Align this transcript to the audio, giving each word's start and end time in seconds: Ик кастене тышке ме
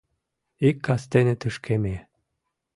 Ик 0.67 0.77
кастене 0.85 1.33
тышке 1.41 1.75
ме 1.83 1.95